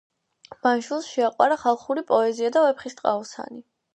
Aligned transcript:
მან 0.67 0.79
შვილს 0.85 1.09
შეაყვარა 1.17 1.59
ხალხური 1.65 2.03
პოეზია 2.11 2.51
და 2.57 2.65
„ვეფხისტყაოსანი“. 2.67 3.63